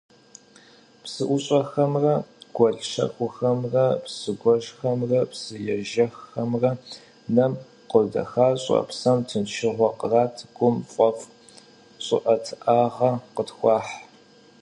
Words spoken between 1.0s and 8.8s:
Псыӏущӏэхэмрэ гуэл щэхухэмрэ, псыгуэжхэмрэ псыежэххэмрэ нэм къодэхащӏэ,